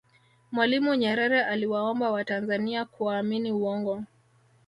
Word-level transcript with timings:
mwalimu 0.51 0.95
nyerere 0.95 1.43
aliwaomba 1.43 2.11
watanzania 2.11 2.85
kuaamini 2.85 3.51
uongo 3.51 4.03